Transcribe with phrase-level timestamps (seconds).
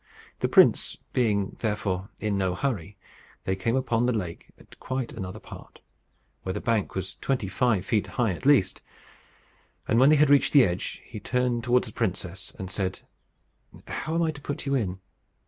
[0.39, 2.97] The prince being therefore in no hurry,
[3.43, 5.79] they came upon the lake at quite another part,
[6.41, 8.81] where the bank was twenty five feet high at least;
[9.87, 12.99] and when they had reached the edge, he turned towards the princess, and said,
[13.87, 14.97] "How am I to put you in?"